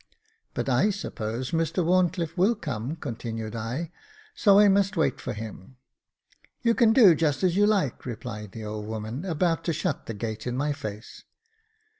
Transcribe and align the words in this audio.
"But 0.55 0.67
I 0.67 0.89
suppose 0.89 1.51
Mr 1.51 1.85
WharnclifFe 1.85 2.35
will 2.35 2.55
come," 2.55 2.95
continued 2.95 3.55
I," 3.55 3.91
so 4.33 4.57
I 4.57 4.67
must 4.67 4.97
wait 4.97 5.21
for 5.21 5.31
him."" 5.33 5.75
You 6.63 6.73
can 6.73 6.91
do 6.91 7.13
just 7.13 7.43
as 7.43 7.55
you 7.55 7.67
like," 7.67 8.03
replied 8.03 8.53
the 8.53 8.65
old 8.65 8.87
woman, 8.87 9.23
about 9.25 9.63
to 9.65 9.73
shut 9.73 10.07
the 10.07 10.15
gate 10.15 10.47
in 10.47 10.57
my 10.57 10.73
face. 10.73 11.25